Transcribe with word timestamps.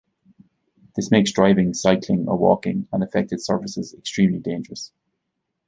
This 0.95 1.11
makes 1.11 1.31
driving, 1.31 1.75
cycling 1.75 2.27
or 2.27 2.35
walking 2.35 2.87
on 2.91 3.03
affected 3.03 3.39
surfaces 3.39 3.93
extremely 3.93 4.39
dangerous. 4.39 4.91